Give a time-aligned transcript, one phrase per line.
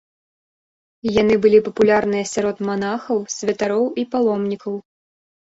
[1.21, 4.73] Яны былі папулярныя сярод манахаў, святароў і паломнікаў.